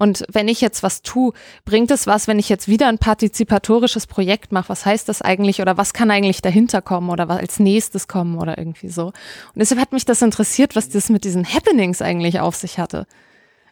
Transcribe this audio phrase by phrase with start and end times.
[0.00, 1.34] Und wenn ich jetzt was tue,
[1.66, 4.70] bringt es was, wenn ich jetzt wieder ein partizipatorisches Projekt mache?
[4.70, 8.38] Was heißt das eigentlich oder was kann eigentlich dahinter kommen oder was als nächstes kommen
[8.38, 9.08] oder irgendwie so?
[9.08, 13.06] Und deshalb hat mich das interessiert, was das mit diesen Happenings eigentlich auf sich hatte.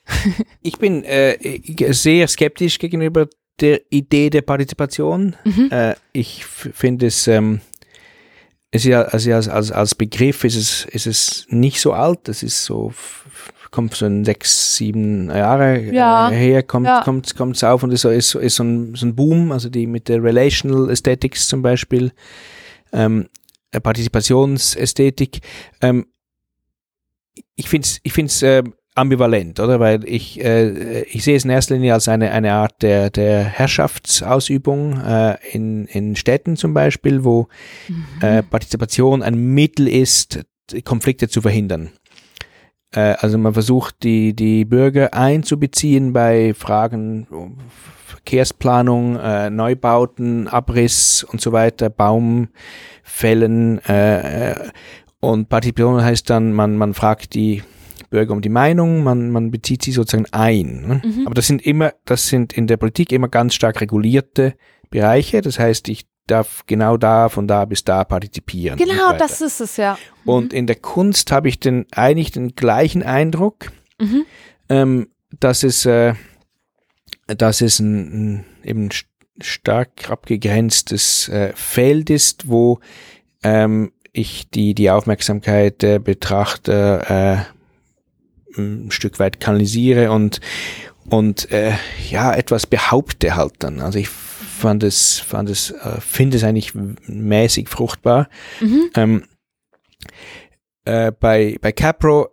[0.62, 1.38] ich bin äh,
[1.94, 5.34] sehr skeptisch gegenüber der Idee der Partizipation.
[5.44, 5.70] Mhm.
[5.70, 7.62] Äh, ich finde es, ähm,
[8.70, 12.20] es ist ja, also als, als, als Begriff ist es, ist es nicht so alt.
[12.24, 12.92] Das ist so,
[13.70, 16.28] kommt so in sechs, sieben Jahre ja.
[16.30, 17.02] her, kommt, ja.
[17.02, 20.08] kommt, kommt's auf und ist, ist, ist so, ein, so ein Boom, also die mit
[20.08, 22.12] der Relational Aesthetics zum Beispiel,
[22.92, 23.28] ähm,
[23.70, 25.40] Partizipationsästhetik.
[25.80, 26.06] Ähm,
[27.54, 28.62] ich finde es ich find's, äh,
[28.98, 29.80] ambivalent, oder?
[29.80, 33.44] Weil ich, äh, ich sehe es in erster Linie als eine, eine Art der, der
[33.44, 37.48] Herrschaftsausübung äh, in, in Städten zum Beispiel, wo
[37.88, 38.04] mhm.
[38.20, 40.40] äh, Partizipation ein Mittel ist,
[40.84, 41.90] Konflikte zu verhindern.
[42.92, 47.26] Äh, also man versucht, die, die Bürger einzubeziehen bei Fragen
[48.06, 53.80] Verkehrsplanung, äh, Neubauten, Abriss und so weiter, Baumfällen.
[53.86, 54.70] Äh, äh
[55.20, 57.64] und Partizipation heißt dann, man, man fragt die
[58.10, 60.86] Bürger um die Meinung, man, man bezieht sie sozusagen ein.
[60.86, 61.02] Ne?
[61.04, 61.26] Mhm.
[61.26, 64.54] Aber das sind immer, das sind in der Politik immer ganz stark regulierte
[64.90, 65.40] Bereiche.
[65.40, 68.78] Das heißt, ich darf genau da, von da bis da partizipieren.
[68.78, 69.98] Genau, das ist es, ja.
[70.24, 70.30] Mhm.
[70.30, 74.24] Und in der Kunst habe ich den, eigentlich den gleichen Eindruck, mhm.
[74.68, 75.08] ähm,
[75.38, 76.14] dass es, äh,
[77.26, 78.88] dass es ein, ein eben
[79.40, 82.80] stark abgegrenztes äh, Feld ist, wo
[83.42, 90.40] ähm, ich die, die Aufmerksamkeit der Betrachter äh, ein Stück weit kanalisiere und
[91.10, 91.72] und äh,
[92.10, 93.80] ja etwas behaupte halt dann.
[93.80, 94.08] Also ich
[94.58, 98.28] fand es fand es äh, finde es eigentlich mäßig fruchtbar.
[98.60, 98.90] Mhm.
[98.94, 99.24] Ähm,
[100.84, 102.28] äh, bei bei Capro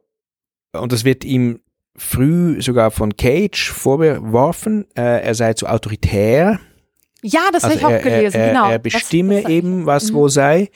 [0.74, 1.62] und das wird ihm
[1.96, 6.60] früh sogar von Cage vorgeworfen, äh, er sei zu autoritär.
[7.22, 8.70] Ja, das also habe ich auch gelesen, er, genau.
[8.70, 10.16] Er bestimme was, eben, was mhm.
[10.16, 10.70] wo sei.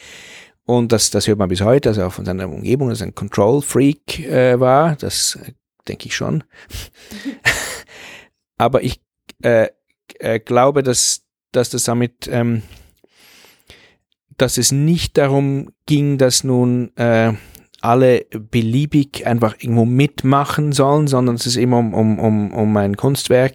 [0.66, 3.16] Und das, das hört man bis heute, also auch von seiner Umgebung, dass er ein
[3.16, 5.54] Control-Freak äh, war, das äh,
[5.88, 6.44] denke ich schon.
[8.58, 9.02] Aber ich
[9.44, 9.68] äh,
[10.20, 12.62] äh, glaube, dass, dass das damit, ähm,
[14.38, 17.34] dass es nicht darum ging, dass nun äh,
[17.82, 22.98] alle beliebig einfach irgendwo mitmachen sollen, sondern es ist immer um, um, um, um ein
[22.98, 23.54] Kunstwerk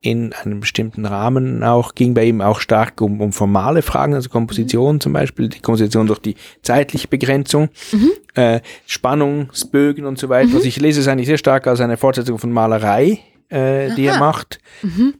[0.00, 4.28] in einem bestimmten Rahmen auch, ging bei ihm auch stark um, um formale Fragen, also
[4.28, 5.00] Komposition mhm.
[5.00, 8.10] zum Beispiel, die Komposition durch die zeitliche Begrenzung, mhm.
[8.34, 10.50] äh, Spannungsbögen und so weiter.
[10.50, 10.56] Mhm.
[10.56, 13.18] Also ich lese es eigentlich sehr stark als eine Fortsetzung von Malerei,
[13.48, 15.14] äh, die er macht, mhm.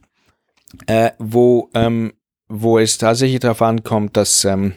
[0.87, 2.13] Äh, wo, ähm,
[2.47, 4.73] wo es tatsächlich darauf ankommt, dass, ähm,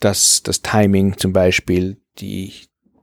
[0.00, 2.52] dass das Timing zum Beispiel die,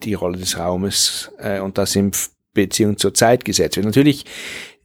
[0.03, 2.12] die Rolle des Raumes äh, und das in
[2.53, 3.85] Beziehung zur Zeit gesetzt wird.
[3.85, 4.25] Natürlich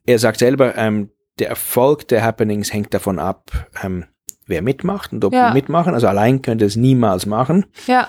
[0.09, 4.07] er sagt selber, ähm, der Erfolg der Happenings hängt davon ab, ähm,
[4.47, 5.49] wer mitmacht und ob ja.
[5.49, 5.93] wir mitmachen.
[5.93, 7.67] Also allein könnte es niemals machen.
[7.87, 8.09] Ja.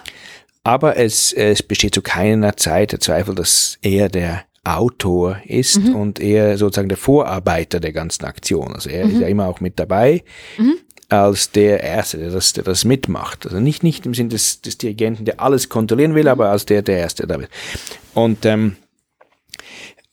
[0.64, 4.46] Aber es, es besteht zu keiner Zeit der Zweifel, dass er der
[4.78, 5.96] Autor ist mhm.
[5.96, 8.74] und er sozusagen der Vorarbeiter der ganzen Aktion.
[8.74, 9.14] Also er mhm.
[9.14, 10.24] ist ja immer auch mit dabei
[10.58, 10.76] mhm.
[11.10, 13.46] als der Erste, der das, der das mitmacht.
[13.46, 16.30] Also nicht, nicht im Sinne des, des Dirigenten, der alles kontrollieren will, mhm.
[16.30, 17.50] aber als der, der Erste damit.
[18.14, 18.76] Und ähm,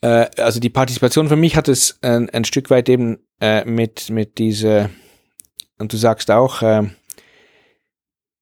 [0.00, 4.10] äh, also die Partizipation für mich hat es ein, ein Stück weit eben äh, mit,
[4.10, 4.90] mit dieser,
[5.78, 6.84] und du sagst auch, äh,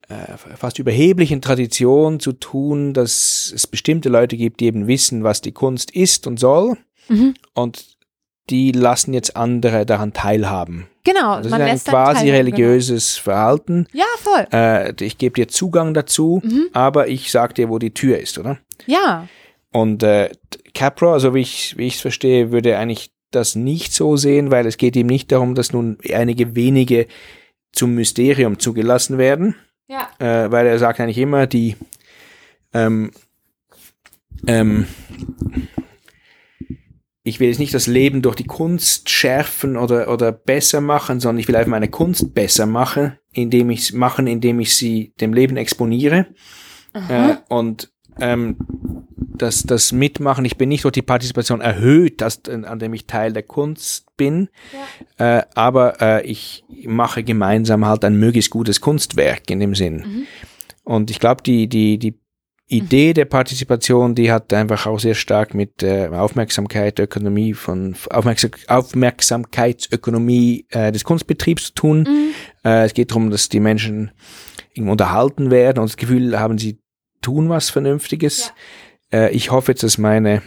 [0.08, 5.40] äh, fast überheblichen Tradition zu tun, dass es bestimmte Leute gibt, die eben wissen, was
[5.40, 6.76] die Kunst ist und soll.
[7.08, 7.34] Mhm.
[7.54, 7.94] Und
[8.50, 10.86] die lassen jetzt andere daran teilhaben.
[11.04, 12.36] Genau, das man ist ein lässt quasi genau.
[12.36, 13.24] religiöses genau.
[13.24, 13.86] Verhalten.
[13.92, 14.46] Ja, voll.
[14.52, 16.68] Äh, ich gebe dir Zugang dazu, mhm.
[16.72, 18.58] aber ich sag dir, wo die Tür ist, oder?
[18.86, 19.26] Ja.
[19.72, 20.30] Und äh,
[20.74, 24.66] Capra, also wie ich wie ich es verstehe, würde eigentlich das nicht so sehen, weil
[24.66, 27.06] es geht ihm nicht darum, dass nun einige wenige
[27.72, 29.56] zum Mysterium zugelassen werden.
[29.86, 30.08] Ja.
[30.18, 31.76] Äh, weil er sagt eigentlich immer, die
[32.72, 33.10] ähm,
[34.46, 34.86] ähm,
[37.22, 41.40] ich will jetzt nicht das Leben durch die Kunst schärfen oder, oder besser machen, sondern
[41.40, 45.56] ich will einfach meine Kunst besser machen, indem ich machen, indem ich sie dem Leben
[45.56, 46.26] exponiere.
[46.92, 48.56] Äh, und ähm,
[49.36, 53.32] das, das Mitmachen, ich bin nicht durch die Partizipation erhöht, dass, an dem ich Teil
[53.32, 54.48] der Kunst bin,
[55.18, 55.38] ja.
[55.38, 59.96] äh, aber äh, ich mache gemeinsam halt ein möglichst gutes Kunstwerk in dem Sinn.
[59.96, 60.26] Mhm.
[60.84, 62.20] Und ich glaube, die, die, die
[62.66, 63.14] Idee mhm.
[63.14, 70.66] der Partizipation, die hat einfach auch sehr stark mit äh, Aufmerksamkeit, Ökonomie von Aufmerksam Aufmerksamkeitsökonomie
[70.70, 71.98] äh, des Kunstbetriebs zu tun.
[72.00, 72.34] Mhm.
[72.64, 74.12] Äh, es geht darum, dass die Menschen
[74.76, 76.80] unterhalten werden und das Gefühl haben, sie
[77.24, 78.52] tun was Vernünftiges.
[79.12, 79.18] Ja.
[79.18, 80.42] Äh, ich hoffe jetzt, dass meine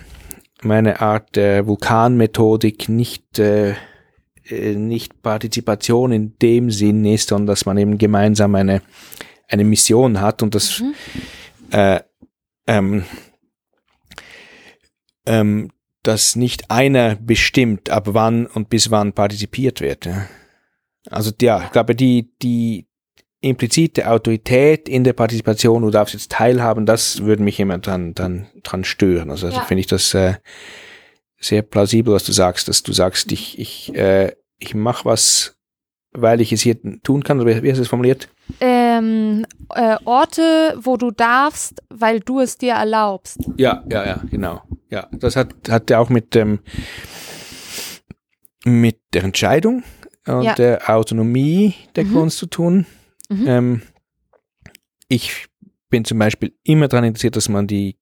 [0.61, 3.75] meine Art der Vulkanmethodik nicht, äh,
[4.49, 8.81] äh, nicht Partizipation in dem Sinn ist, sondern dass man eben gemeinsam eine,
[9.47, 10.93] eine Mission hat und das mhm.
[11.71, 11.99] äh,
[12.67, 13.05] ähm,
[15.25, 15.71] ähm,
[16.03, 20.05] dass nicht einer bestimmt, ab wann und bis wann partizipiert wird.
[20.05, 20.27] Ja.
[21.09, 22.87] Also ja, ich glaube, die, die
[23.41, 28.47] implizite Autorität in der Partizipation, du darfst jetzt teilhaben, das würde mich immer dran, dran,
[28.63, 29.29] dran stören.
[29.29, 29.65] Also, also ja.
[29.65, 30.35] finde ich das äh,
[31.39, 35.55] sehr plausibel, was du sagst, dass du sagst, ich, ich, äh, ich mache was,
[36.13, 38.27] weil ich es hier tun kann, oder wie hast du es formuliert?
[38.59, 39.45] Ähm,
[39.75, 43.37] äh, Orte, wo du darfst, weil du es dir erlaubst.
[43.57, 44.63] Ja, ja, ja, genau.
[44.89, 46.59] Ja, das hat, hat ja auch mit, ähm,
[48.65, 49.83] mit der Entscheidung
[50.25, 50.55] und ja.
[50.55, 52.13] der Autonomie der mhm.
[52.13, 52.87] Kunst zu tun.
[53.29, 53.47] Mhm.
[53.47, 53.81] Ähm,
[55.07, 55.47] ich
[55.89, 57.97] bin zum Beispiel immer daran interessiert, dass man die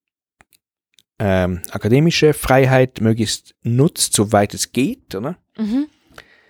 [1.20, 5.38] ähm, akademische Freiheit möglichst nutzt, soweit es geht, oder?
[5.58, 5.88] Mhm.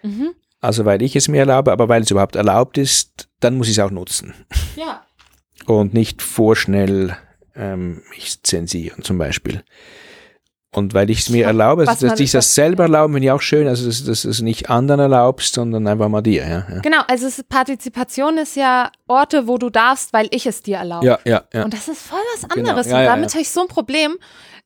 [0.03, 0.35] Mhm.
[0.59, 3.77] Also weil ich es mir erlaube, aber weil es überhaupt erlaubt ist, dann muss ich
[3.77, 4.33] es auch nutzen.
[4.75, 5.05] Ja.
[5.65, 7.15] Und nicht vorschnell
[7.55, 9.63] ähm, mich zensieren zum Beispiel.
[10.75, 13.41] Und weil ich es mir erlaube, also, dass ich das selber erlauben, finde ich auch
[13.41, 16.43] schön, also dass, dass du es nicht anderen erlaubst, sondern einfach mal dir.
[16.43, 16.81] Ja, ja.
[16.81, 21.05] Genau, also es, Partizipation ist ja Orte, wo du darfst, weil ich es dir erlaube.
[21.05, 21.63] Ja, ja, ja.
[21.63, 22.69] Und das ist voll was genau.
[22.69, 22.87] anderes.
[22.87, 22.97] Genau.
[22.97, 24.17] Ja, und damit habe ich so ein Problem.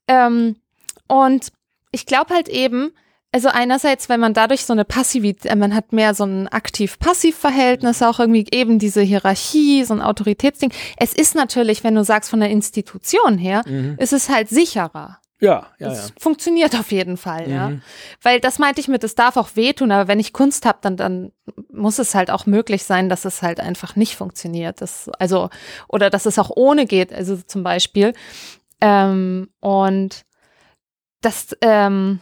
[0.08, 0.56] Ähm,
[1.08, 1.52] und
[1.92, 2.92] ich glaube halt eben,
[3.32, 8.02] also einerseits, wenn man dadurch so eine Passivität, äh, man hat mehr so ein aktiv-passiv-Verhältnis,
[8.02, 10.74] auch irgendwie eben diese Hierarchie, so ein Autoritätsding.
[10.98, 13.96] Es ist natürlich, wenn du sagst von der Institution her, mhm.
[14.00, 15.20] ist es halt sicherer.
[15.42, 16.16] Ja, ja, das ja.
[16.20, 17.54] funktioniert auf jeden Fall, mhm.
[17.54, 17.72] ja.
[18.22, 20.98] Weil das meinte ich mit, es darf auch wehtun, aber wenn ich Kunst habe, dann,
[20.98, 21.32] dann
[21.72, 24.82] muss es halt auch möglich sein, dass es halt einfach nicht funktioniert.
[24.82, 25.50] Das, also,
[25.88, 28.14] oder dass es auch ohne geht, also zum Beispiel.
[28.82, 30.26] Ähm, und
[31.22, 32.20] das, ähm,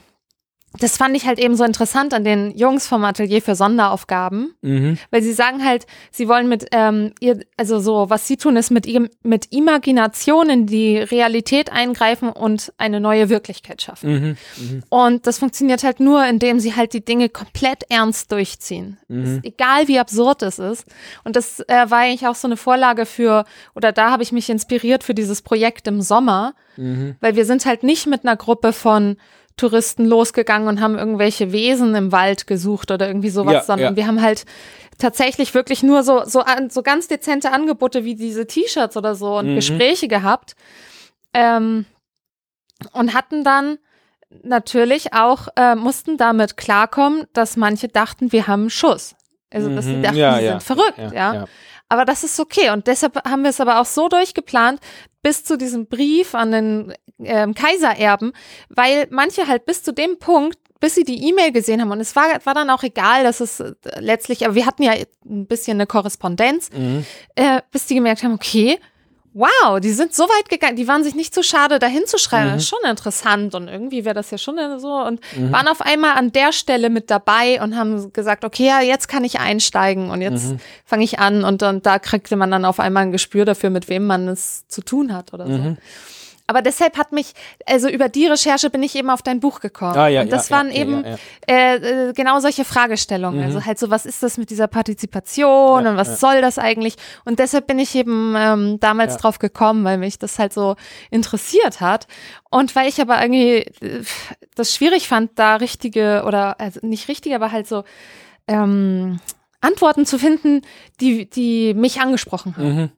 [0.80, 4.98] das fand ich halt eben so interessant an den Jungs vom Atelier für Sonderaufgaben, mhm.
[5.12, 8.72] weil sie sagen halt, sie wollen mit ähm, ihr, also so, was sie tun, ist
[8.72, 8.88] mit
[9.24, 14.12] mit Imagination in die Realität eingreifen und eine neue Wirklichkeit schaffen.
[14.12, 14.38] Mhm.
[14.58, 14.84] Mhm.
[14.90, 18.98] Und das funktioniert halt nur, indem sie halt die Dinge komplett ernst durchziehen.
[19.08, 19.40] Mhm.
[19.44, 20.86] egal wie absurd es ist.
[21.24, 24.50] Und das äh, war eigentlich auch so eine Vorlage für, oder da habe ich mich
[24.50, 27.16] inspiriert für dieses Projekt im Sommer, mhm.
[27.22, 29.18] weil wir sind halt nicht mit einer Gruppe von
[29.58, 33.96] Touristen losgegangen und haben irgendwelche Wesen im Wald gesucht oder irgendwie sowas, ja, sondern ja.
[33.96, 34.46] wir haben halt
[34.98, 39.52] tatsächlich wirklich nur so, so, so ganz dezente Angebote wie diese T-Shirts oder so und
[39.52, 39.56] mhm.
[39.56, 40.56] Gespräche gehabt.
[41.34, 41.86] Ähm,
[42.94, 43.80] und hatten dann
[44.44, 49.16] natürlich auch, äh, mussten damit klarkommen, dass manche dachten, wir haben einen Schuss.
[49.52, 50.04] Also, dass sie mhm.
[50.04, 51.46] dachten, ja, die sind verrückt, ja.
[51.90, 52.72] Aber das ist okay.
[52.72, 54.80] Und deshalb haben wir es aber auch so durchgeplant,
[55.22, 58.34] bis zu diesem Brief an den ähm, Kaisererben,
[58.70, 62.16] weil manche halt bis zu dem Punkt, bis sie die E-Mail gesehen haben und es
[62.16, 64.94] war, war dann auch egal, dass es äh, letztlich, aber wir hatten ja
[65.26, 67.06] ein bisschen eine Korrespondenz, mhm.
[67.36, 68.80] äh, bis die gemerkt haben, okay,
[69.38, 72.48] wow, die sind so weit gegangen, die waren sich nicht zu schade, dahin zu schreiben.
[72.48, 72.54] Mhm.
[72.54, 75.52] Das ist schon interessant und irgendwie wäre das ja schon so und mhm.
[75.52, 79.24] waren auf einmal an der Stelle mit dabei und haben gesagt, okay, ja, jetzt kann
[79.24, 80.60] ich einsteigen und jetzt mhm.
[80.86, 83.90] fange ich an und, und da kriegte man dann auf einmal ein Gespür dafür, mit
[83.90, 85.78] wem man es zu tun hat oder so.
[86.50, 87.34] Aber deshalb hat mich,
[87.66, 89.98] also über die Recherche bin ich eben auf dein Buch gekommen.
[89.98, 91.04] Ah, ja, und das ja, waren ja, eben
[91.46, 93.40] äh, äh, genau solche Fragestellungen.
[93.44, 93.58] Also mhm.
[93.58, 96.96] Also halt so, was ist das mit dieser Partizipation und was soll das eigentlich?
[97.26, 100.76] Und deshalb bin ich eben ähm, damals drauf gekommen, weil mich das halt so
[101.10, 102.08] interessiert hat.
[102.50, 104.04] Und weil ich aber irgendwie äh,
[104.56, 107.84] das schwierig fand, da richtige oder also nicht richtige, aber halt so
[108.48, 109.20] ähm,
[109.60, 110.62] Antworten zu finden,
[111.02, 112.76] die, die mich angesprochen haben.
[112.76, 112.90] Mhm.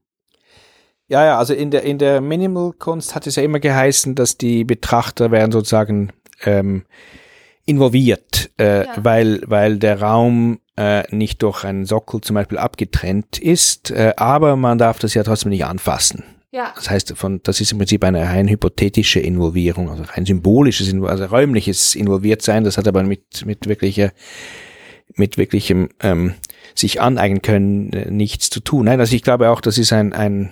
[1.09, 4.63] Ja, ja, also in der, in der Minimal-Kunst hat es ja immer geheißen, dass die
[4.63, 6.13] Betrachter werden sozusagen
[6.45, 6.85] ähm,
[7.65, 8.93] involviert, äh, ja.
[8.97, 14.55] weil, weil der Raum äh, nicht durch einen Sockel zum Beispiel abgetrennt ist, äh, aber
[14.55, 16.23] man darf das ja trotzdem nicht anfassen.
[16.51, 16.73] Ja.
[16.75, 21.25] Das heißt, von, das ist im Prinzip eine rein hypothetische Involvierung, also rein symbolisches, also
[21.25, 22.63] räumliches Involviertsein.
[22.63, 24.11] Das hat aber mit, mit wirklicher,
[25.15, 26.35] mit wirklichem ähm,
[26.73, 28.85] sich aneignen können äh, nichts zu tun.
[28.85, 30.51] Nein, also ich glaube auch, das ist ein, ein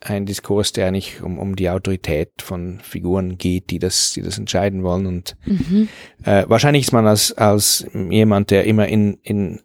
[0.00, 4.38] ein Diskurs, der nicht um, um die Autorität von Figuren geht, die das, die das
[4.38, 5.06] entscheiden wollen.
[5.06, 5.88] Und mhm.
[6.24, 9.60] äh, wahrscheinlich ist man als, als jemand, der immer in, in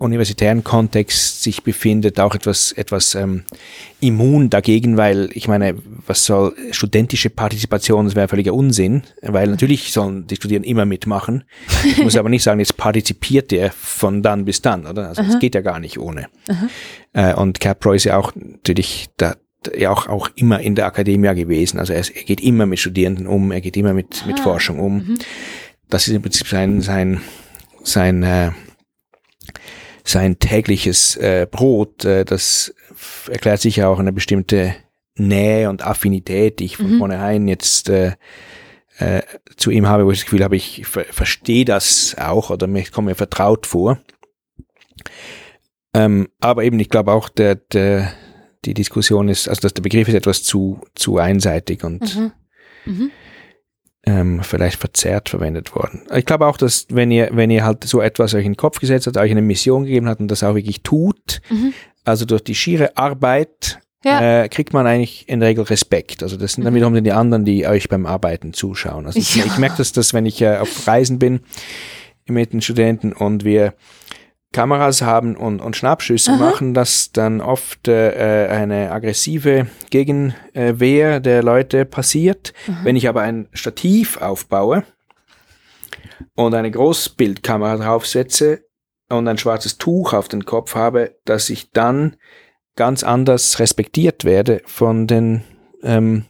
[0.00, 3.44] universitären Kontext sich befindet, auch etwas, etwas ähm,
[4.00, 5.76] immun dagegen, weil ich meine,
[6.06, 11.44] was soll studentische Partizipation, das wäre völliger Unsinn, weil natürlich sollen die Studierenden immer mitmachen.
[11.84, 15.08] Ich muss aber nicht sagen, jetzt partizipiert der von dann bis dann, oder?
[15.08, 16.28] Also es geht ja gar nicht ohne.
[17.12, 19.36] Äh, und CapPro ist ja auch natürlich da,
[19.76, 21.78] ja auch, auch immer in der Akademie gewesen.
[21.78, 24.42] Also er, er geht immer mit Studierenden um, er geht immer mit, mit Ah.
[24.42, 24.96] Forschung um.
[24.96, 25.18] Mhm.
[25.88, 27.20] Das ist im Prinzip sein, sein,
[27.82, 28.52] sein, äh,
[30.04, 32.04] sein tägliches äh, Brot.
[32.04, 32.74] Äh, das
[33.30, 34.74] erklärt sicher auch eine bestimmte
[35.16, 36.98] Nähe und Affinität, die ich von Mhm.
[36.98, 38.12] vornherein jetzt äh,
[38.98, 39.22] äh,
[39.56, 42.84] zu ihm habe, wo ich das Gefühl habe, ich ver verstehe das auch oder mir
[42.84, 43.98] komme mir vertraut vor.
[45.94, 48.12] Ähm, aber eben, ich glaube auch, der, der,
[48.64, 52.32] die Diskussion ist, also dass der Begriff ist etwas zu, zu einseitig und Mhm.
[52.86, 53.10] Mhm.
[54.06, 56.02] Ähm, vielleicht verzerrt verwendet worden.
[56.14, 58.80] Ich glaube auch, dass wenn ihr, wenn ihr halt so etwas euch in den Kopf
[58.80, 61.72] gesetzt habt, euch eine Mission gegeben habt und das auch wirklich tut, Mhm.
[62.04, 64.44] also durch die schiere Arbeit Ja.
[64.44, 66.22] äh, kriegt man eigentlich in der Regel Respekt.
[66.22, 66.76] Also das sind dann Mhm.
[66.78, 69.04] wiederum die anderen, die euch beim Arbeiten zuschauen.
[69.06, 69.44] Also ich, Ja.
[69.44, 71.40] ich merke das, dass wenn ich äh, auf Reisen bin
[72.26, 73.74] mit den Studenten und wir
[74.52, 76.38] Kameras haben und, und Schnappschüsse Aha.
[76.38, 82.52] machen, dass dann oft äh, eine aggressive Gegenwehr der Leute passiert.
[82.82, 84.84] Wenn ich aber ein Stativ aufbaue
[86.34, 88.64] und eine Großbildkamera draufsetze
[89.08, 92.16] und ein schwarzes Tuch auf den Kopf habe, dass ich dann
[92.74, 95.42] ganz anders respektiert werde von den
[95.82, 96.24] ähm,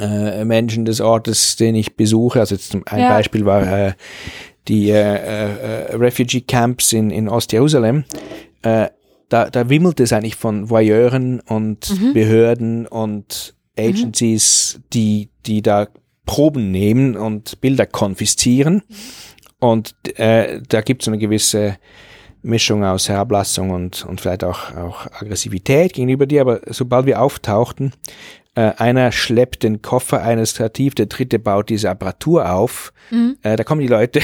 [0.00, 2.40] äh, Menschen des Ortes, den ich besuche.
[2.40, 3.08] Also jetzt ein Ja.
[3.08, 3.92] Beispiel war äh,
[4.68, 8.04] die äh, äh, Refugee Camps in, in Ostjerusalem.
[8.62, 8.88] Äh,
[9.28, 12.12] da, da wimmelt es eigentlich von Voyeuren und Mhm.
[12.12, 15.88] Behörden und Agencies, die, die da
[16.26, 18.82] Proben nehmen und Bilder konfiszieren.
[19.58, 21.76] Und äh, da gibt es eine gewisse
[22.42, 26.42] Mischung aus Herablassung und, und vielleicht auch, auch Aggressivität gegenüber dir.
[26.42, 27.92] Aber sobald wir auftauchten,
[28.54, 32.92] äh, einer schleppt den Koffer eines Stativ, der dritte baut diese Apparatur auf.
[33.10, 33.36] Mhm.
[33.42, 34.20] Äh, da kommen die Leute,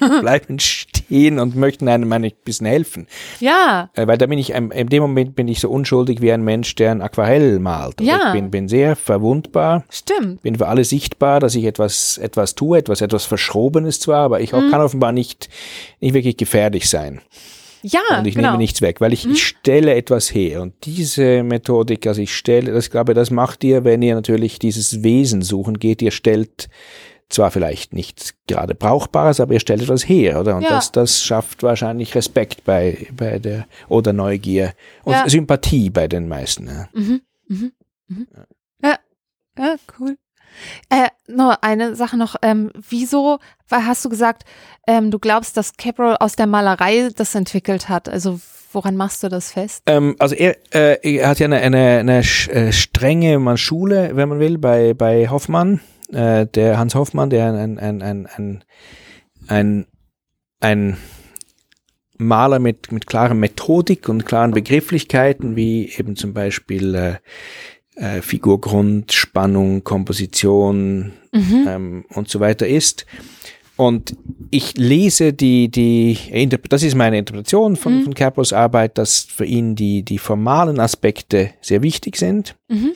[0.20, 3.06] bleiben stehen und möchten einem ein bisschen helfen.
[3.40, 3.90] Ja.
[3.94, 6.42] Äh, weil da bin ich, ähm, in dem Moment bin ich so unschuldig wie ein
[6.42, 8.00] Mensch, der ein Aquarell malt.
[8.00, 8.28] Also Ja.
[8.28, 10.42] Ich bin, bin sehr verwundbar, Stimmt.
[10.42, 14.52] bin für alle sichtbar, dass ich etwas, etwas tue, etwas, etwas Verschrobenes zwar, aber ich
[14.52, 14.70] Mhm.
[14.70, 15.48] kann offenbar nicht,
[16.00, 17.20] nicht wirklich gefährlich sein.
[17.82, 18.48] Ja, und ich genau.
[18.48, 20.62] nehme nichts weg, weil ich, ich stelle etwas her.
[20.62, 25.04] Und diese Methodik, also ich stelle, das glaube das macht ihr, wenn ihr natürlich dieses
[25.04, 26.68] Wesen suchen geht, ihr stellt
[27.28, 30.56] zwar vielleicht nicht gerade Brauchbares, aber ihr stellt etwas her, oder?
[30.56, 30.70] Und Ja.
[30.70, 34.72] das, das schafft wahrscheinlich Respekt bei, bei der, oder Neugier
[35.04, 35.28] und Ja.
[35.28, 36.66] Sympathie bei den meisten.
[36.68, 36.88] Ja.
[36.92, 37.22] Mhm.
[37.48, 37.72] Mhm.
[38.08, 38.26] Mhm.
[38.82, 38.98] Ja.
[39.58, 40.16] ja, cool.
[40.88, 42.36] Äh, nur eine Sache noch.
[42.42, 43.38] Ähm, wieso
[43.70, 44.44] hast du gesagt,
[44.86, 48.08] ähm, du glaubst, dass Cabrol aus der Malerei das entwickelt hat?
[48.08, 48.40] Also
[48.72, 49.82] woran machst du das fest?
[49.86, 54.38] Ähm, also er, äh, er hat ja eine, eine, eine äh, strenge Schule, wenn man
[54.38, 55.80] will, bei, bei Hoffmann.
[56.12, 58.64] Äh, der Hans Hoffmann, der ein, ein, ein, ein,
[59.48, 59.86] ein,
[60.60, 60.96] ein
[62.18, 67.16] Maler mit, mit klarer Methodik und klaren Begrifflichkeiten, wie eben zum Beispiel äh,
[67.96, 71.64] äh, Figurgrund, Spannung, Komposition Mhm.
[71.68, 73.04] ähm, und so weiter ist.
[73.76, 74.16] Und
[74.50, 76.16] ich lese die, die,
[76.70, 78.04] das ist meine Interpretation von, Mhm.
[78.04, 82.92] von Capros Arbeit, dass für ihn die, die formalen Aspekte sehr wichtig sind Mhm.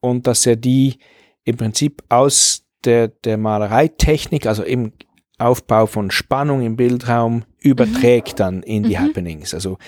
[0.00, 0.98] und dass er die
[1.44, 4.92] im Prinzip aus der, der Malereitechnik, also im
[5.38, 8.98] Aufbau von Spannung im Bildraum, überträgt dann in die Mhm.
[9.00, 9.54] Happenings.
[9.54, 9.78] Also,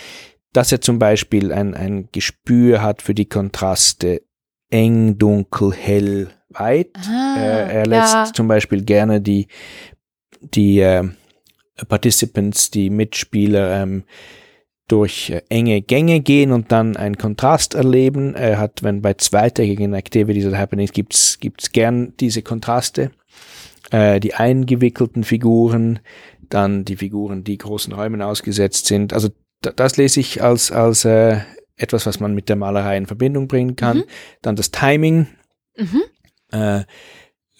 [0.52, 4.23] dass er zum Beispiel ein, ein Gespür hat für die Kontraste
[4.70, 6.90] eng, dunkel, hell, weit.
[7.08, 8.25] Ah, Äh, er lässt ja.
[8.32, 9.49] zum Beispiel gerne die,
[10.40, 11.08] die äh,
[11.88, 14.04] Participants, die Mitspieler, ähm,
[14.88, 18.35] durch äh, enge Gänge gehen und dann einen Kontrast erleben.
[18.35, 23.11] Er hat, wenn bei zweitägigen Activities oder Happenings gibt's gibt's gern diese Kontraste.
[23.91, 26.00] Äh, die eingewickelten Figuren,
[26.49, 29.12] dann die Figuren, die großen Räumen ausgesetzt sind.
[29.12, 29.31] Also
[29.62, 31.38] da, das lese ich als, als äh,
[31.76, 33.99] etwas, was man mit der Malerei in Verbindung bringen kann.
[33.99, 34.05] Mhm.
[34.43, 35.26] Dann das Timing,
[35.76, 36.03] Mhm.
[36.53, 36.81] äh,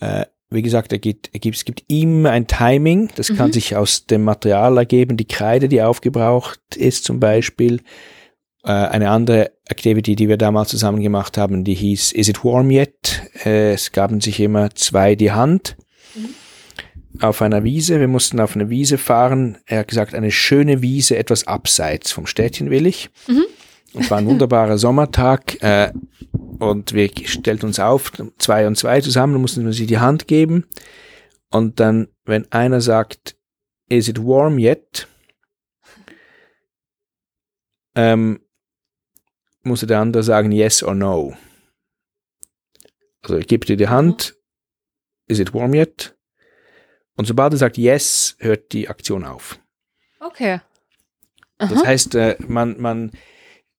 [0.01, 3.53] äh, wie gesagt, er gibt, er gibt, es gibt immer ein Timing, das kann Mhm.
[3.53, 7.81] sich aus dem Material ergeben, die Kreide, die aufgebraucht ist zum Beispiel.
[8.65, 12.71] Äh, eine andere Activity, die wir damals zusammen gemacht haben, die hieß Is it warm
[12.71, 13.23] yet?
[13.45, 15.77] Äh, es gaben sich immer zwei die Hand
[17.21, 18.01] auf einer Wiese.
[18.01, 19.59] Wir mussten auf eine Wiese fahren.
[19.67, 23.11] Er hat gesagt, eine schöne Wiese, etwas abseits vom Städtchen will ich.
[23.29, 23.45] Mhm.
[23.93, 25.63] Und es war ein wunderbarer Sommertag.
[25.63, 25.93] Äh,
[26.59, 30.67] und wir stellten uns auf, zwei und zwei zusammen, mussten wir sie die Hand geben.
[31.51, 33.37] Und dann, wenn einer sagt,
[33.89, 35.07] is it warm yet?
[37.95, 38.41] Ähm,
[39.63, 41.37] musste der andere sagen, yes or no.
[43.23, 44.37] Also ich gebe dir die Hand,
[45.27, 46.17] is it warm yet?
[47.17, 49.61] Und sobald er sagt yes, hört die Aktion auf.
[50.21, 50.61] Okay.
[51.59, 51.87] Das Aha.
[51.87, 53.13] heißt, äh, man, man,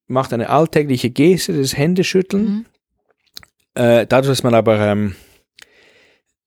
[0.07, 2.45] macht eine alltägliche Geste des Händeschütteln.
[2.45, 2.65] Mhm.
[3.75, 5.15] Äh, dadurch, dass man aber ähm,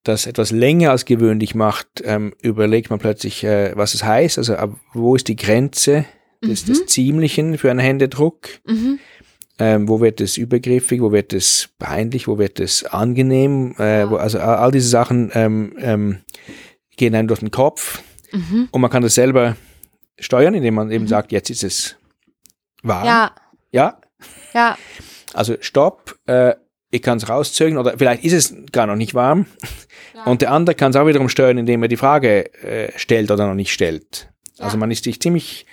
[0.04, 4.38] das etwas länger als gewöhnlich macht, ähm, überlegt man plötzlich, äh, was es heißt.
[4.38, 6.06] Also ab, wo ist die Grenze
[6.42, 8.48] des, des Ziemlichen für einen Händedruck?
[8.64, 8.98] Mhm.
[9.58, 13.74] Ähm, wo wird es übergriffig, wo wird es peinlich, wo wird es angenehm?
[13.76, 16.18] Äh, wo, also all, diese Sachen ähm, ähm,
[16.96, 18.68] gehen einem durch den Kopf Mhm.
[18.70, 19.56] und man kann das selber
[20.18, 21.96] steuern, indem man eben sagt, jetzt ist es
[22.82, 23.06] warm.
[23.06, 23.34] Ja,
[23.70, 24.00] ja?
[24.54, 24.76] ja.
[25.34, 26.54] Also stopp, äh,
[26.90, 29.46] ich kann es rauszögern oder vielleicht ist es gar noch nicht warm.
[30.24, 33.46] Und der andere kann es auch wiederum steuern, indem er die Frage äh, stellt oder
[33.46, 34.30] noch nicht stellt.
[34.58, 34.80] Also Ja.
[34.80, 35.66] man ist sich ziemlich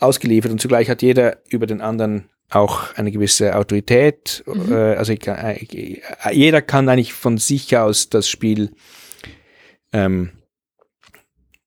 [0.00, 4.42] ausgeliefert und zugleich hat jeder über den anderen auch eine gewisse Autorität.
[4.46, 4.72] Mhm.
[4.72, 8.72] Äh, also ich kann, äh, ich- äh, jeder kann eigentlich von sich aus das Spiel
[9.92, 10.30] ähm,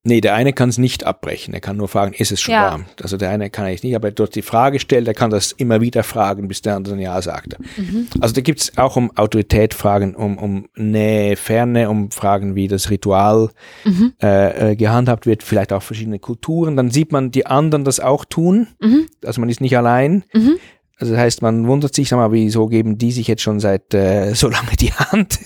[0.04, 1.54] Nee, der eine kann es nicht abbrechen.
[1.54, 2.72] Er kann nur fragen, ist es schon Ja.
[2.72, 2.86] warm?
[3.04, 5.80] Also der eine kann eigentlich nicht, aber dort die Frage stellt, er kann das immer
[5.80, 7.58] wieder fragen, bis der andere Ja sagt.
[7.78, 8.08] Mhm.
[8.20, 12.90] Also da gibt's auch um Autorität Fragen, um, um Nähe, Ferne, um Fragen, wie das
[12.90, 13.50] Ritual
[13.86, 14.14] Mhm.
[14.24, 16.76] äh, äh, gehandhabt wird, vielleicht auch verschiedene Kulturen.
[16.76, 18.70] Dann sieht man die anderen das auch tun.
[18.80, 19.06] Mhm.
[19.24, 20.24] Also man ist nicht allein.
[20.34, 20.58] Mhm.
[20.98, 23.94] Also das heißt, man wundert sich, sag mal, wieso geben die sich jetzt schon seit
[23.94, 25.40] äh, so lange die Hand?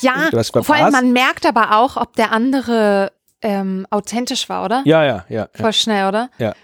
[0.00, 0.28] Ja,
[0.62, 4.82] vor allem man merkt aber auch, ob der andere ähm, authentisch war, oder?
[4.84, 5.40] Ja, ja, ja.
[5.42, 5.48] ja.
[5.54, 6.30] Voll schnell, oder?
[6.38, 6.54] Ja.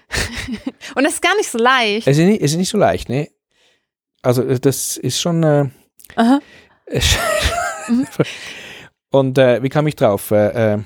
[0.94, 2.06] Und das ist gar nicht so leicht.
[2.06, 3.28] Es ist nicht, es ist nicht so leicht, ne?
[4.22, 5.42] Also äh, das ist schon.
[5.42, 5.66] Äh,
[6.16, 6.38] Aha.
[9.10, 10.30] Und äh, wie kam ich drauf?
[10.30, 10.78] Äh, äh,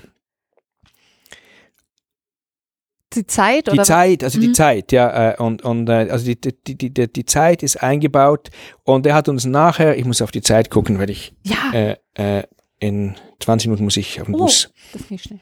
[3.15, 3.83] Die Zeit, die oder?
[3.85, 4.55] Zeit, also die Mhm.
[4.55, 8.49] Zeit, ja, äh, und, und also die, die, die, die, die Zeit ist eingebaut
[8.85, 11.97] und er hat uns nachher, ich muss auf die Zeit gucken, weil ich Ja, äh,
[12.15, 12.45] äh,
[12.83, 14.39] in 20 Minuten muss ich auf den Oh.
[14.39, 14.71] Bus.
[14.93, 15.41] das schnell.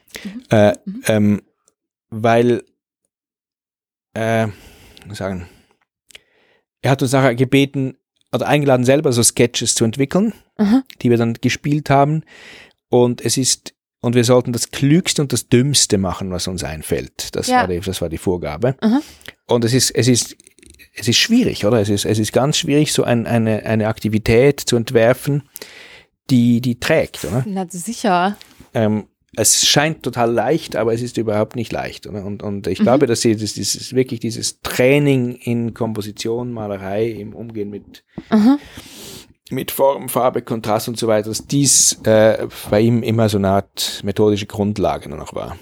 [0.49, 1.01] Äh, Mhm.
[1.07, 1.41] ähm,
[2.09, 2.63] weil,
[4.13, 4.47] äh,
[5.11, 5.47] sagen,
[6.81, 7.97] er hat uns nachher gebeten
[8.33, 10.83] oder eingeladen, selber so Sketches zu entwickeln, Aha.
[11.01, 12.23] die wir dann gespielt haben.
[12.89, 17.35] Und es ist, und wir sollten das Klügste und das Dümmste machen, was uns einfällt.
[17.35, 17.57] Das, Ja.
[17.61, 18.75] war, die, das war die Vorgabe.
[19.47, 20.35] Und es ist, es ist,
[20.95, 21.79] es ist schwierig, oder?
[21.81, 25.43] Es ist, es ist ganz schwierig, so ein, eine, eine Aktivität zu entwerfen,
[26.29, 27.43] die, die trägt, oder?
[27.47, 28.37] Na sicher.
[28.73, 29.05] ähm,
[29.35, 32.05] es scheint total leicht, aber es ist überhaupt nicht leicht.
[32.05, 32.25] Oder?
[32.25, 32.71] Und, und Mhm.
[32.71, 38.03] ich glaube, dass sie, das, ist wirklich dieses Training in Komposition, Malerei, im Umgehen mit,
[39.49, 43.49] mit Form, Farbe, Kontrast und so weiter, dass dies äh, bei ihm immer so eine
[43.49, 45.55] Art methodische Grundlage nur noch war.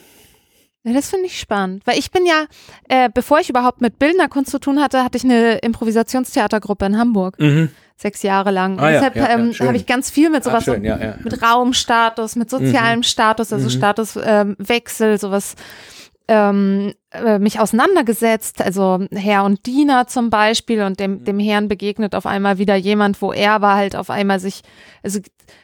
[0.84, 2.46] Ja, das finde ich spannend, weil ich bin ja,
[2.88, 6.98] äh, bevor ich überhaupt mit bildender Kunst zu tun hatte, hatte ich eine Improvisationstheatergruppe in
[6.98, 7.38] Hamburg,
[7.98, 8.74] sechs Jahre lang.
[8.74, 9.68] Und Ah deshalb ja, ja, ähm, schön.
[9.68, 11.16] habe ich ganz viel mit Ah, sowas, schön, ja, ja.
[11.22, 13.72] mit Raumstatus, mit sozialem Status, also Mhm.
[13.72, 15.56] Statuswechsel, sowas
[16.32, 22.14] ähm, äh, mich auseinandergesetzt, also Herr und Diener zum Beispiel und dem, dem Herrn begegnet
[22.14, 24.62] auf einmal wieder jemand, wo er aber halt auf einmal sich,
[25.02, 25.20] also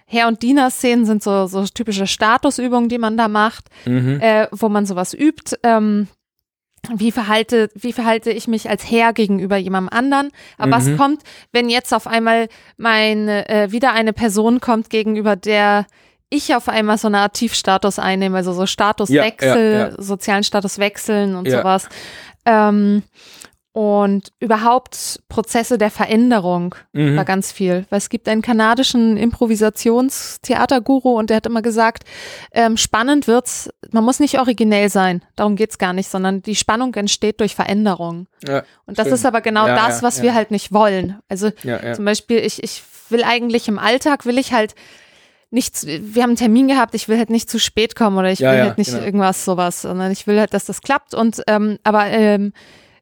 [0.08, 4.20] Herr und Diener-Szenen sind so, so typische Statusübungen, die man da macht, Mhm.
[4.22, 5.56] äh, wo man sowas übt.
[5.62, 6.08] Ähm,
[6.96, 10.30] wie verhalte, wie verhalte ich mich als Herr gegenüber jemandem anderen?
[10.58, 10.98] Aber was Mhm.
[10.98, 12.48] kommt, wenn jetzt auf einmal
[12.78, 15.86] meine, äh, wieder eine Person kommt, gegenüber der
[16.38, 20.80] ich auf einmal so eine Art Tiefstatus einnehme, also so Statuswechsel, Ja, ja, sozialen Status
[20.80, 21.60] wechseln und Ja.
[21.60, 21.90] sowas.
[22.46, 23.04] Ähm,
[23.74, 27.18] und überhaupt Prozesse der Veränderung Mhm.
[27.18, 27.86] war ganz viel.
[27.90, 32.04] Weil es gibt einen kanadischen Improvisationstheaterguru und der hat immer gesagt,
[32.54, 36.94] ähm, spannend wird's, man muss nicht originell sein, darum geht's gar nicht, sondern die Spannung
[36.96, 38.28] entsteht durch Veränderung.
[38.48, 39.16] Ja, Und das Schön.
[39.16, 40.24] ist aber genau Ja, das, ja, was ja.
[40.24, 41.20] wir halt nicht wollen.
[41.28, 41.94] Also ja, ja.
[41.94, 44.76] zum Beispiel, ich, ich will eigentlich im Alltag, will ich halt
[45.52, 48.40] nicht, wir haben einen Termin gehabt, ich will halt nicht zu spät kommen oder ich
[48.40, 49.04] Ja, will ja, halt nicht genau.
[49.04, 52.52] irgendwas sowas, sondern ich will halt, dass das klappt und ähm, aber ähm,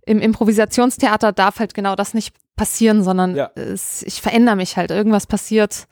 [0.06, 3.49] im Improvisationstheater darf halt genau das nicht passieren, sondern Ja.
[3.56, 4.91] es, ich verändere mich halt.
[4.91, 5.88] Irgendwas passiert,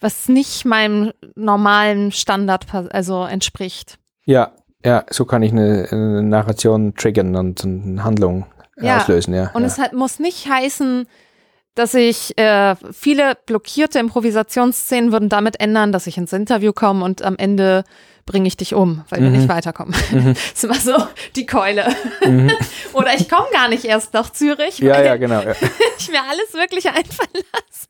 [0.00, 3.98] was nicht meinem normalen Standard also entspricht.
[4.24, 4.52] ja,
[4.84, 8.46] ja, so kann ich eine, eine Narration triggern und eine Handlung
[8.80, 9.50] auslösen, ja.
[9.54, 11.06] Und es hat, muss nicht heißen,
[11.74, 17.22] dass ich äh, viele blockierte Improvisationsszenen würden damit ändern, dass ich ins Interview komme und
[17.22, 17.84] am Ende
[18.26, 19.36] bringe ich dich um, weil wir Mhm.
[19.38, 19.94] nicht weiterkommen.
[20.34, 20.94] Das ist immer so
[21.34, 21.86] die Keule.
[22.92, 25.40] Oder ich komme gar nicht erst nach Zürich, ja, weil ja, genau.
[25.40, 25.52] Ja.
[25.98, 27.88] ich mir alles wirklich einfallen lasse.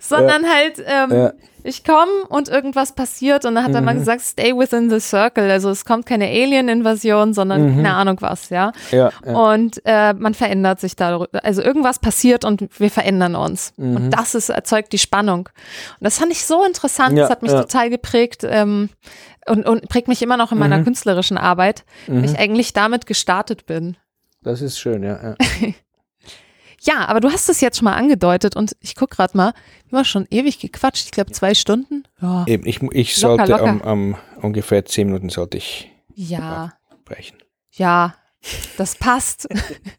[0.00, 1.32] Sondern halt, ähm, Ja.
[1.66, 3.98] Ich komme und irgendwas passiert und dann hat er mal Mhm.
[4.00, 5.50] gesagt, stay within the circle.
[5.50, 7.76] Also es kommt keine Alien-Invasion, sondern Mhm.
[7.76, 8.72] keine Ahnung was, ja.
[8.90, 9.32] Ja, ja.
[9.36, 11.28] Und äh, man verändert sich darüber.
[11.44, 13.72] Also irgendwas passiert und wir verändern uns.
[13.76, 13.96] Mhm.
[13.96, 15.48] Und das ist, erzeugt die Spannung.
[15.98, 17.16] Und das fand ich so interessant.
[17.16, 18.88] Ja, das hat mich total geprägt ähm,
[19.46, 20.60] und, und prägt mich immer noch in Mhm.
[20.68, 23.96] meiner künstlerischen Arbeit, weil ich eigentlich damit gestartet bin.
[24.42, 25.34] Das ist schön, ja.
[26.86, 26.94] ja.
[26.94, 29.52] Ja, aber du hast es jetzt schon mal angedeutet und ich guck gerade mal,
[29.88, 32.04] wir haben schon ewig gequatscht, ich glaube zwei Stunden.
[32.22, 32.44] Ja.
[32.46, 33.64] Eben, ich, ich Locker, sollte locker.
[33.66, 36.72] Am, am ungefähr zehn Minuten sollte ich Ja,
[37.04, 37.38] brechen.
[37.72, 38.14] ja,
[38.76, 39.48] das passt.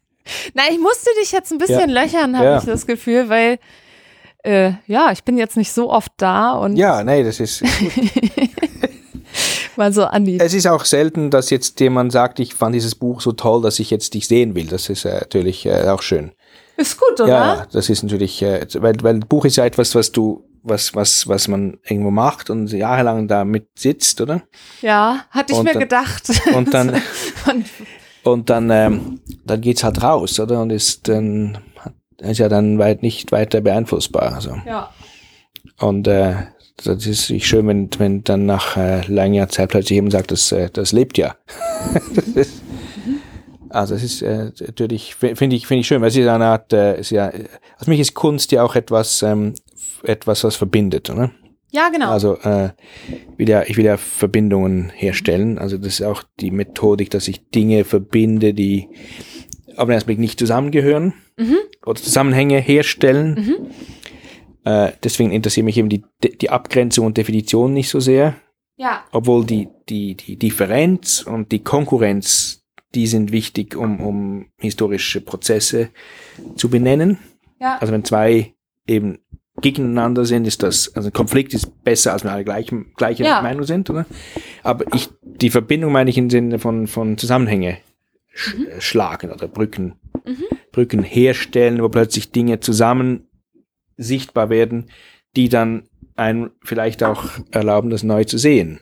[0.54, 2.58] Na, ich musste dich jetzt ein bisschen löchern, habe Ja.
[2.60, 3.60] ich das Gefühl, weil
[4.44, 7.64] äh, ja, ich bin jetzt nicht so oft da und Ja, nee, das ist.
[9.78, 10.40] mal so an die.
[10.40, 13.80] es ist auch selten, dass jetzt jemand sagt, ich fand dieses Buch so toll, dass
[13.80, 14.66] ich jetzt dich sehen will.
[14.68, 16.32] Das ist äh, natürlich äh, auch schön.
[16.76, 17.28] Ist gut, oder?
[17.28, 20.94] Ja, das ist natürlich, äh, weil, weil ein Buch ist ja etwas, was du, was,
[20.94, 24.44] was, was man irgendwo macht und jahrelang damit sitzt, oder?
[24.82, 26.24] Ja, hatte ich Und mir dann- gedacht.
[26.54, 27.02] und dann-
[28.24, 30.62] Und dann, ähm, dann geht's halt raus, oder?
[30.62, 31.60] Und ist dann
[32.20, 34.34] ist ja dann weit nicht weiter beeinflussbar.
[34.34, 34.58] Also.
[34.66, 34.90] ja.
[35.80, 36.36] Und äh,
[36.84, 40.52] das ist nicht schön, wenn, wenn dann nach äh, langer Zeit plötzlich jemand sagt, das,
[40.52, 41.36] äh, das lebt ja.
[43.70, 46.46] also es ist äh, natürlich, fi- finde ich, finde ich schön, weil es ist eine
[46.46, 47.28] Art, äh, ist ja,
[47.78, 49.54] also mich ist Kunst ja auch etwas, ähm,
[50.04, 51.32] etwas, was verbindet, oder?
[51.72, 52.10] ja, genau.
[52.10, 52.70] Also äh,
[53.36, 55.58] will ja, ich will ja Verbindungen herstellen.
[55.60, 58.88] Also das ist auch die Methodik, dass ich Dinge verbinde, die
[59.76, 61.58] auf den ersten Blick nicht zusammengehören Mhm.
[61.86, 63.68] oder Zusammenhänge herstellen.
[64.68, 66.04] Äh, deswegen interessiert mich eben die,
[66.42, 68.36] die Abgrenzung und Definition nicht so sehr,
[68.76, 75.22] ja, obwohl die, die, die Differenz und die Konkurrenz, die sind wichtig, um, um historische
[75.22, 75.90] Prozesse
[76.58, 77.18] zu benennen.
[77.62, 77.78] ja.
[77.80, 79.20] Also wenn zwei eben
[79.62, 83.42] gegeneinander sind, ist das, also ein Konflikt ist besser, als wenn alle gleich, gleiche Ja.
[83.42, 84.06] Meinung sind, oder?
[84.64, 87.78] Aber ich, die Verbindung meine ich im Sinne von, von Zusammenhänge
[88.34, 89.94] sch äh, schlagen oder Brücken,
[90.74, 93.27] Brücken herstellen, wo plötzlich Dinge zusammen
[93.98, 94.86] sichtbar werden,
[95.36, 95.84] die dann
[96.16, 98.80] einem vielleicht auch erlauben, das neu zu sehen.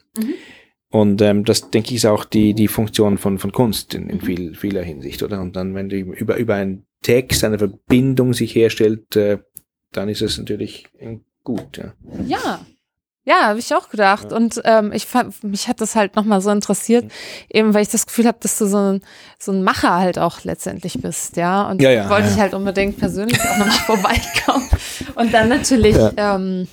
[0.90, 4.22] Und ähm, das, denke ich, ist auch die, die Funktion von, von Kunst in, in
[4.22, 5.42] viel, vieler Hinsicht, oder?
[5.42, 9.40] Und dann, wenn du über, über einen Text eine Verbindung sich herstellt, äh,
[9.92, 10.88] dann ist es natürlich
[11.44, 11.94] gut, ja.
[12.26, 12.66] Ja.
[13.26, 14.32] Ja, habe ich auch gedacht.
[14.32, 17.12] Und ähm, ich fand, mich hat das halt nochmal so interessiert,
[17.50, 19.02] eben weil ich das Gefühl habe, dass du so ein,
[19.40, 21.68] so ein Macher halt auch letztendlich bist, ja.
[21.68, 22.34] Und Ja, ja, wollte ja.
[22.34, 24.70] ich halt unbedingt persönlich auch nochmal vorbeikommen.
[25.16, 26.68] Und dann natürlich ähm,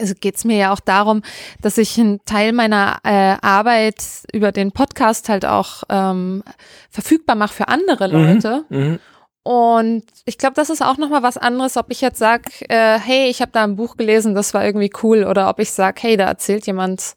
[0.00, 1.22] also geht's mir ja auch darum,
[1.60, 6.42] dass ich einen Teil meiner äh, Arbeit über den Podcast halt auch ähm,
[6.90, 8.64] verfügbar mache für andere Leute.
[8.68, 8.98] Mhm.
[9.46, 13.28] Und ich glaube, das ist auch nochmal was anderes, ob ich jetzt sag, äh, hey,
[13.28, 16.16] ich habe da ein Buch gelesen, das war irgendwie cool, oder ob ich sag, hey,
[16.16, 17.14] da erzählt jemand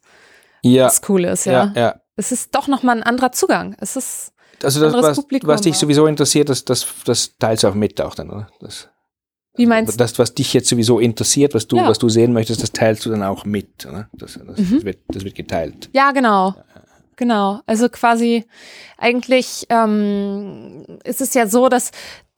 [0.62, 1.72] Ja, was cool ist, ja.
[1.74, 2.00] ja, ja.
[2.14, 3.74] Es ist doch nochmal ein anderer Zugang.
[3.80, 7.64] Es ist, Also das, Anderes was, Publikum was dich sowieso interessiert, das, das, das teilst
[7.64, 8.48] du auch mit auch dann, oder?
[8.60, 8.88] Das,
[9.56, 9.96] wie meinst du?
[9.98, 11.88] das, was dich jetzt sowieso interessiert, was du, Ja.
[11.88, 14.08] was du sehen möchtest, das teilst du dann auch mit, oder?
[14.12, 14.74] Das, das, Mhm.
[14.76, 15.90] das, wird, das wird geteilt.
[15.92, 16.54] Ja, genau.
[17.20, 17.60] Genau.
[17.66, 18.46] Also quasi
[18.96, 21.90] eigentlich ähm, ist es ja so, dass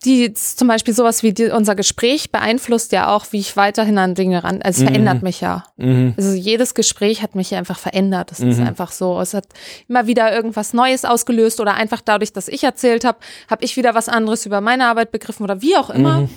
[0.04, 4.16] die zum Beispiel sowas wie die, unser Gespräch beeinflusst ja auch, wie ich weiterhin an
[4.16, 4.60] Dinge ran.
[4.60, 4.86] Also es Mhm.
[4.92, 5.62] verändert mich ja.
[5.76, 6.14] Mhm.
[6.16, 8.32] Also jedes Gespräch hat mich einfach verändert.
[8.32, 8.66] Es ist Mhm.
[8.66, 9.20] einfach so.
[9.20, 9.46] Es hat
[9.86, 13.18] immer wieder irgendwas Neues ausgelöst oder einfach dadurch, dass ich erzählt habe,
[13.48, 16.22] habe ich wieder was anderes über meine Arbeit begriffen oder wie auch immer.
[16.22, 16.28] Mhm.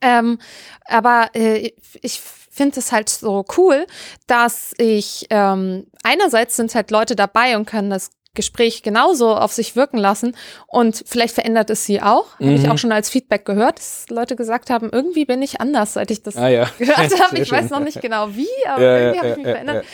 [0.00, 0.38] Ähm,
[0.86, 2.22] aber äh, ich
[2.54, 3.86] finde es halt so cool,
[4.26, 9.76] dass ich ähm, einerseits sind halt Leute dabei und können das Gespräch genauso auf sich
[9.76, 12.38] wirken lassen und vielleicht verändert es sie auch.
[12.40, 12.70] Habe ich Mhm.
[12.72, 16.22] auch schon als Feedback gehört, dass Leute gesagt haben, irgendwie bin ich anders, seit ich
[16.22, 16.68] das Ah ja.
[16.78, 17.38] gehört habe.
[17.38, 17.70] Ich weiß schön.
[17.70, 19.84] noch nicht genau wie, aber Ja, ja, irgendwie habe ich ja, mich ja, verändert.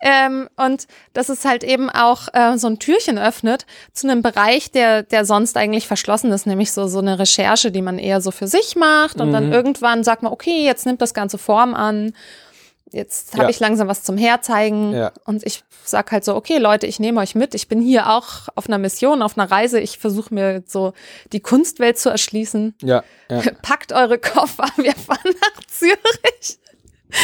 [0.00, 4.70] Ähm, und dass es halt eben auch äh, so ein Türchen öffnet zu einem Bereich,
[4.70, 8.30] der, der sonst eigentlich verschlossen ist, nämlich so, so eine Recherche, die man eher so
[8.30, 9.52] für sich macht und dann Mhm.
[9.52, 12.14] irgendwann sagt man, okay, jetzt nimmt das Ganze Form an.
[12.92, 13.48] Jetzt habe Ja.
[13.48, 14.92] ich langsam was zum Herzeigen.
[14.92, 15.12] Ja.
[15.24, 17.54] Und ich sag halt so, okay, Leute, ich nehme euch mit.
[17.54, 19.80] Ich bin hier auch auf einer Mission, auf einer Reise.
[19.80, 20.92] Ich versuche mir so
[21.32, 22.74] die Kunstwelt zu erschließen.
[22.82, 23.40] Ja, ja.
[23.62, 26.58] Packt eure Koffer, wir fahren nach Zürich.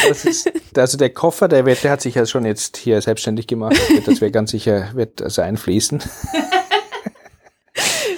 [0.07, 3.47] Das ist, also der Koffer, der wird, der hat sich ja schon jetzt hier selbstständig
[3.47, 3.75] gemacht.
[3.75, 6.03] Das wird, das wird ganz sicher, wird also einfließen.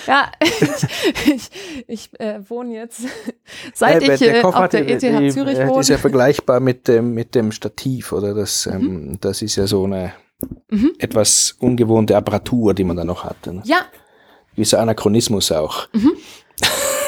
[0.08, 1.50] Ja, ich, ich,
[1.88, 3.02] ich äh, wohne jetzt,
[3.74, 5.82] seit Äh, ich äh, auf der ETH die- Zürich äh, wohne.
[5.82, 8.34] ist ja vergleichbar mit dem, mit dem Stativ, oder?
[8.34, 8.74] Das, Mhm.
[8.74, 10.14] ähm, das ist ja so eine
[10.98, 13.46] etwas ungewohnte Apparatur, die man da noch hat.
[13.46, 13.62] Ne?
[13.66, 13.82] ja,
[14.56, 15.88] Gewisser Anachronismus auch.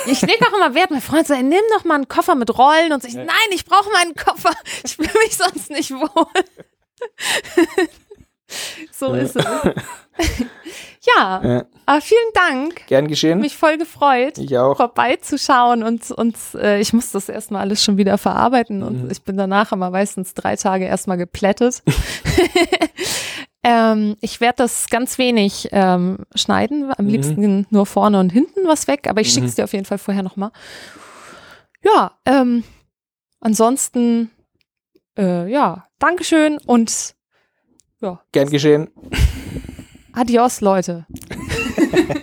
[0.06, 0.92] ich lege auch immer Wert.
[0.92, 2.94] Mein Freund sagt, nimm doch mal einen Koffer mit Rollen.
[2.94, 4.52] Und ich, nein, ich brauche meinen Koffer.
[4.84, 6.44] Ich fühle mich sonst nicht wohl.
[8.92, 9.46] so ist es.
[11.06, 11.66] Ja, Ja.
[11.86, 12.88] aber vielen Dank.
[12.88, 13.40] Gern geschehen.
[13.40, 14.38] Mich voll gefreut.
[14.38, 14.78] ich auch.
[14.78, 19.12] vorbeizuschauen und, und äh, ich muss das erstmal alles schon wieder verarbeiten und Mhm.
[19.12, 21.84] ich bin danach immer meistens drei Tage erstmal geplättet.
[23.66, 27.12] Ähm, ich werde das ganz wenig ähm, schneiden, am Mhm.
[27.12, 29.40] liebsten nur vorne und hinten was weg, aber ich Mhm.
[29.40, 30.52] schick's dir auf jeden Fall vorher nochmal.
[31.82, 32.66] Ja, ähm,
[33.40, 34.32] ansonsten,
[35.18, 37.16] äh, ja, Dankeschön und
[38.34, 38.90] Gern geschehen.
[40.14, 41.06] Adios, Leute.